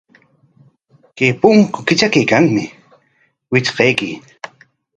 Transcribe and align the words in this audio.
Chay 1.15 1.31
punku 1.41 1.79
kitrakaykanmi, 1.87 2.63
witrqaykuy. 3.51 4.13